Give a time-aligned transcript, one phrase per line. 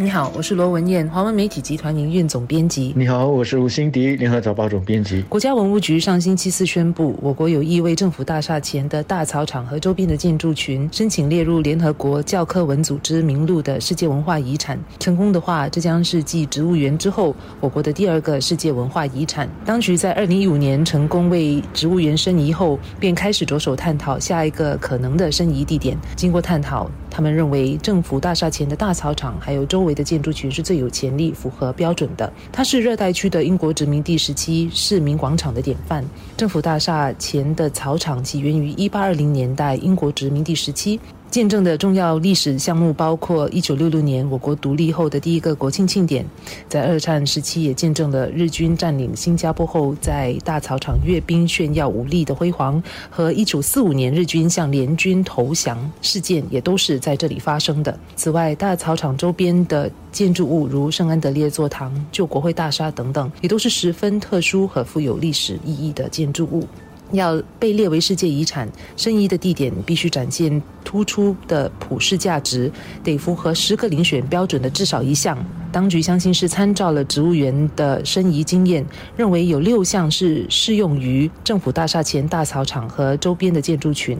[0.00, 2.92] 你好，我是罗文燕，华文媒体集团营运总编辑。
[2.94, 5.22] 你好，我是吴欣迪，联合早报总编辑。
[5.22, 14.78] 国家文物局上星期四宣布，我国有意为政府大厦前的大草场和周边的建筑群申请列入联合国教科文组织名录的世界文化遗产。
[15.00, 19.48] 成功的话，这将是继植物园之后，我国的第二个世界文化遗产。
[19.64, 25.98] 当局在二零一五年成功为植物园申遗后，便开始着手探讨下一个可能的申遗地点。
[26.14, 32.32] 经过探讨，他们认为政府大厦前的大草场还有周围的建筑群是最有潜力、符合标准的。
[32.52, 36.04] 它是热带区的英国殖民地时期市民广场的典范。
[36.36, 41.00] 政府大厦前的草场起源于一八二零年代英国殖民地时期。
[41.30, 46.24] 见证的重要历史项目包括一九六六年我国独立后的第一个国庆庆典，
[46.68, 57.96] 在二战时期也见证了日军占领新加坡后在大草场阅兵炫耀武力的辉煌，和一九四五年日军向联军投降事件也都是在这里发生的。
[58.16, 66.66] 此外，大草场周边的建筑物如圣安德烈座堂、旧国会大厦等等，也都是十分特殊和富有历史意义的建筑物。
[67.12, 72.70] 要被列为世界遗产，申遗的地点必须展现突出的普世价值，
[73.02, 75.38] 得符合十个遴选标准的至少一项。
[75.70, 78.84] 当局相信是参照了植物园的申遗经验，
[79.16, 84.18] 认为有六项是适用于政府大厦前大草场和周边的建筑群，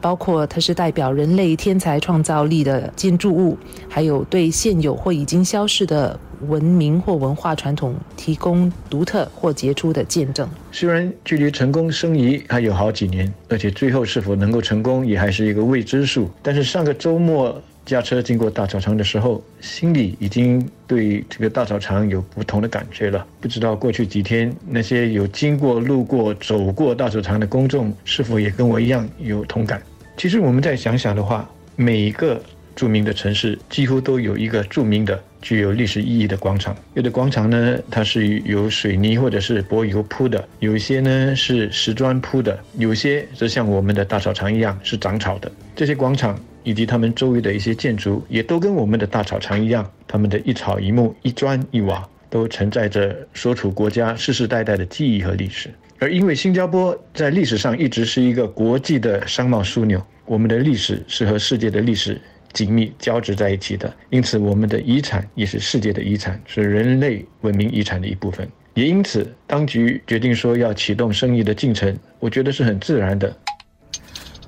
[0.00, 3.56] 包括它是代表人类天才创造力的建筑物，
[3.88, 6.18] 还有对现有或已经消逝的。
[6.48, 10.48] 文明或文化传统提供独特或杰出的见证。
[10.70, 16.30] 虽然距离成功申遗还有好几年，而且最后是否能够成功也还是一个未知数。
[16.42, 23.26] 但是上个周末驾车经过大草场的时候，心里已经对这个大草场有不同的感觉了。
[23.40, 29.82] 不知道过去几天那些有经过、路过、走过大草场的公众，是否也跟我一样有同感？
[30.16, 32.40] 其实我们再想想的话，每一个。
[32.74, 36.74] 著名的城市几乎都有一个著名的、具有历史意义的广场。
[36.94, 45.52] 有的广场呢，它是由水泥或者是柏油铺的；有一些呢是石砖铺的；有些则像我们的大草场一样是长草的。
[45.76, 55.68] 这些广场以及它们周围的一些建筑，也都跟我们的大草场一样，它们的一草一木、一砖一瓦，都承载着所处国家世世代代的记忆和历史。
[55.98, 62.20] 而因为新加坡在历史上一直是一个国际的商贸枢纽，我们的历史是和世界的历史。
[62.52, 68.48] 紧密交织在一起的，因此我们的遗产也是世界的遗产，是人类文明遗产的一部分。
[68.74, 73.36] 也因此，当局决定说要启动生意的进程，我觉得是很自然的。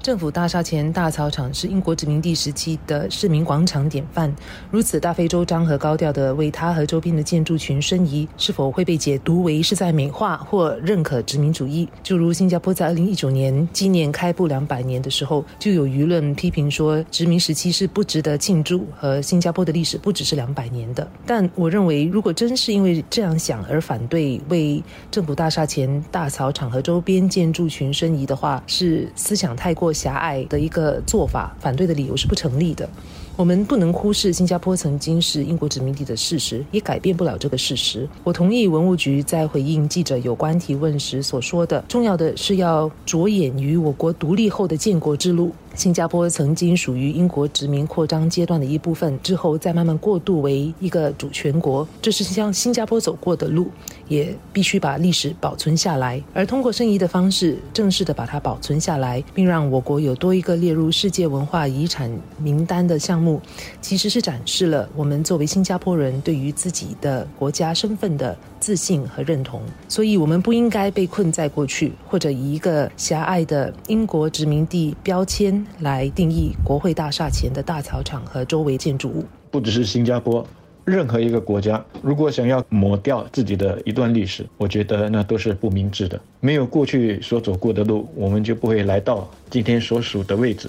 [0.05, 4.31] 政府大厦前大草场是英国殖民地时期的市民广场典范。
[4.71, 11.89] 如此大费周章和高调的为它和周边的建筑群申遗，是否会被解读为是在美化或认可殖民主义？
[12.03, 21.09] 就如新加坡在二零一九年纪念开埠两百年的时候，就有舆论批评说殖民时期是不值得庆祝，和新加坡的历史不只是两百年的。
[21.25, 29.94] 但我认为，如果真是因为这样想而反对为政府大厦前大草场和周边建筑群申遗的话，是思想太过。
[29.95, 32.89] 狭隘的一个做法，反对的理由是不成立的。
[33.37, 38.09] 我们不能忽视新加坡曾经是英国殖民地的事实，也改变不了这个事实。
[38.23, 45.51] 我同意文物局在回应记者有关提问时所说的，重要的是要着眼于我国独立后的建国之路。
[45.75, 53.67] 新加坡曾经属于英国殖民扩张阶段的一部分，之后再慢慢过渡为一个主权国，这是向新加坡走过的路，
[54.07, 56.23] 也必须把历史保存下来。
[56.33, 62.09] 而通过申遗的方式，正式的把它保存下来，并让我国有多一个列入世界文化遗产
[62.39, 63.41] 名单的项目，目
[63.81, 69.63] 其实是展示了我们作为新加坡人对于自己的国家身份的自信和认同。
[69.89, 75.55] 所以，我们不应该被困在过去，或者以一个狭隘的英国殖民地标签。
[75.81, 79.25] 来定义国会大厦前的大草场和周围建筑物。
[79.51, 80.45] 不只是新加坡，
[80.85, 86.21] 任何一个国家，如果想要抹掉自己的一段历史，我觉得那都是不明智的。
[86.41, 90.69] 没有过去所走过的路，我们就不会来到今天所属的位置。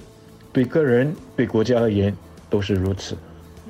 [0.53, 2.15] 对个人、对国家而言
[2.49, 3.15] 都是如此。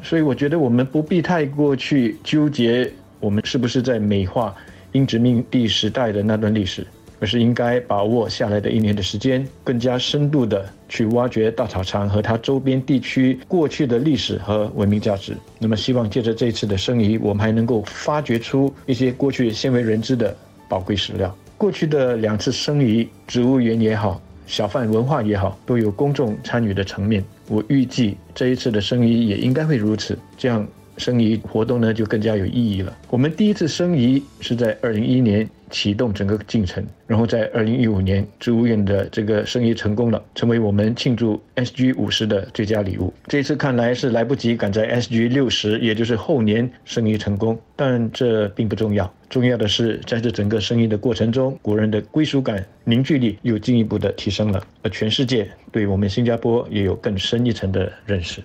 [0.04, 4.56] 所以，我觉得我们不必太过去纠结我们是不是在美化
[4.92, 6.86] 英殖民地时代的那段历史。
[7.22, 15.34] 而是应该把握下来的一年的时间，更加深度的去挖掘大草场和它周边地区过去的历史和文明价值。
[15.58, 20.36] 那么，希望借着这次的申遗，我们还能够发掘出一些过去鲜为人知的
[20.68, 21.34] 宝贵史料。
[21.58, 27.24] 过去的两次申遗，植物园也好，小贩文化也好，都有公众参与的层面。
[27.48, 32.96] 我预计这一次的申遗也应该会如此，这样申遗活动呢就更加有意义了。
[33.10, 35.50] 我们第一次申遗是在二零一一年。
[35.72, 43.12] 启动整个进程，然后在二零一五年植物园的这个申遗成功了，成为我们庆祝 SG 五十的最佳礼物。
[43.28, 49.12] 这次看来是来不及赶在 SG 六十，也就是后年申遗成功，但这并不重要。
[49.30, 58.42] 重要的是，在这整个生意的过程中，国人的归属感、凝聚力又进一步的提升了，而全世界对我们新加坡也有更深一层的认识。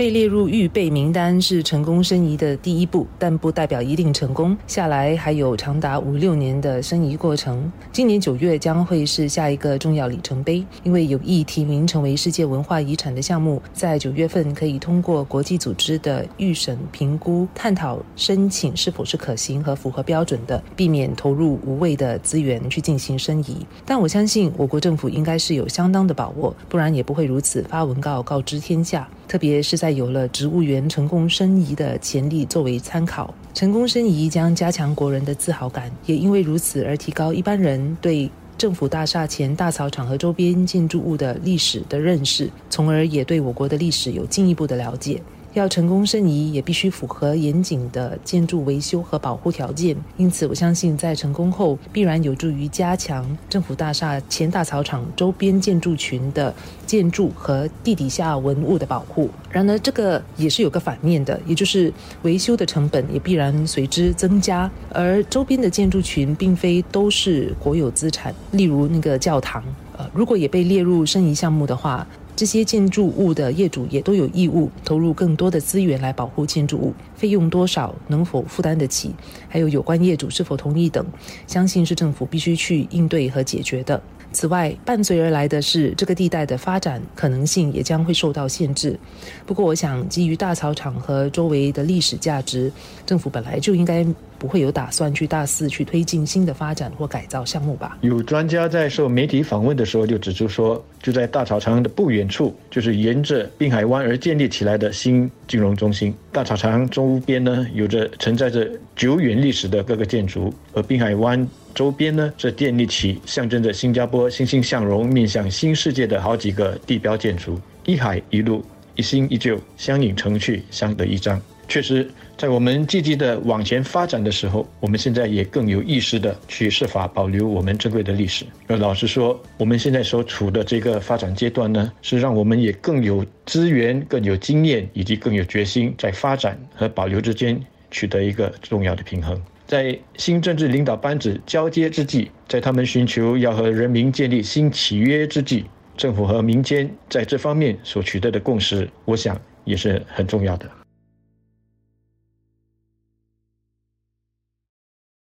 [0.00, 4.56] 被列入预备名单是成功申遗的第一步，但不代表一定成功。
[4.66, 7.70] 下来还有长达五六年的申遗过程。
[7.92, 23.66] 今年九月将会是下一个重要里程碑，因为有意提名成为世界文化遗产的项目，在九月份可以通过国际组织的预审评估，探讨申请是否是可行和符合标准的，避免投入无谓的资源去进行申遗。
[23.84, 29.06] 但我相信我国政府应该是有相当的把握，不然也不会如此发文告告知天下。
[29.28, 45.22] 特别是在有了植物园成功申遗的潜力作为参考，成功申遗将加强国人的自豪感，也因为如此而提高一般人对政府大厦前大草场和周边建筑物的历史的认识，从而也对我国的历史有进一步的了解。
[45.54, 49.96] 要成功申遗，也必须符合严谨的建筑维修和保护条件。
[50.16, 56.54] 因此，我相信在成功后，必然有助于加强政府大厦前大草场周边建筑群的
[56.86, 59.28] 建筑和地底下文物的保护。
[59.50, 61.92] 然而，这个也是有个反面的，也就是
[62.22, 64.70] 维修的成本也必然随之增加。
[64.92, 69.64] 而周边的建筑群并非都是国有资产，例如那个教堂，
[69.96, 72.06] 呃，如果也被列入申遗项目的话。
[72.40, 79.14] 这些建筑物的业主也都有义务投入更多的资源来保护建筑物，费用多少，能否负担得起，
[79.46, 81.06] 还有有关业主是否同意等，
[81.46, 84.02] 相信是政府必须去应对和解决的。
[84.32, 88.98] 此外，伴随而来的是这个地带的发展可能性也将会受到限制。
[89.44, 92.72] 不过，我想基于大草场和周围的历史价值，
[93.04, 94.02] 政府本来就应该。
[94.40, 97.98] 不会有打算去大肆去推进新的发展或改造项目吧？
[98.00, 106.14] 有专家在受媒体访问的时候就指出说，就在大草场的不远处，就是沿着滨海湾而建立起来的新金融中心。
[106.32, 108.66] 大草场周边呢，有着承载着
[108.96, 117.60] 久远历史的各个建筑，而滨海湾周边呢，则建立起象征着新加坡欣欣向荣、面向新世界的好几个地标建筑。
[117.84, 118.64] 一海一路，
[118.94, 121.38] 一新一旧，相映成趣，相得益彰。
[121.68, 122.10] 确实，
[122.40, 128.46] 在我们积极的往前发展的时候，我们现在也更有意识的去设法保留我们珍贵的历史。
[128.66, 137.60] 而老实说，我们现在所处的这个发展阶段呢，是让我们也更有资源、更有经验，以及更有决心，在发展和保留之间
[137.90, 139.38] 取得一个重要的平衡。
[139.66, 150.66] 在新政治领导班子交接之际，在他们寻求要和人民建立新契约之际，政府和民间在这方面所取得的共识，我想也是很重要的。